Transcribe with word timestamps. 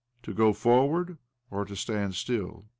To 0.23 0.33
go 0.33 0.51
forward 0.51 1.19
or 1.51 1.63
to 1.63 1.75
stand 1.75 2.15
still? 2.15 2.65